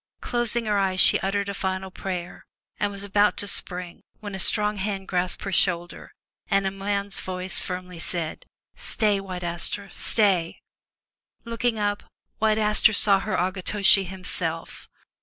[0.19, 2.45] Closing her eyes she uttered a final MY BOOK HOUSE prayer
[2.79, 6.11] and was about to spring, when a strong hand grasped her shoulder
[6.47, 9.91] and a man's voice firmly cried: "Stay, White Aster!
[9.93, 10.57] Stay!
[11.45, 12.01] Looking up,
[12.39, 14.89] White Aster saw her Akitoshi himself.